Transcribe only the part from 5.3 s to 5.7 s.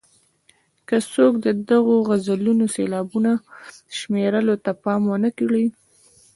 کړي.